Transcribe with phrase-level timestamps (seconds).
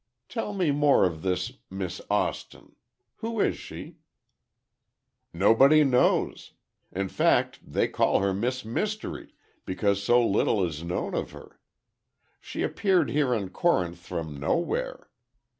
[0.29, 2.75] Tell me more of this Miss Austin.
[3.17, 3.97] Who is she?"
[5.31, 6.53] "Nobody knows.
[6.91, 11.59] In fact, they call her Miss Mystery, because so little is known of her.
[12.39, 15.11] She appeared here in Corinth from nowhere.